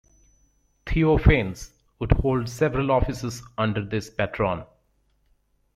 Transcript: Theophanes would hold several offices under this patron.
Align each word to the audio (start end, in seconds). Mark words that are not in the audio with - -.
Theophanes 0.87 1.73
would 1.99 2.13
hold 2.13 2.49
several 2.49 2.89
offices 2.89 3.43
under 3.55 3.85
this 3.85 4.09
patron. 4.09 4.63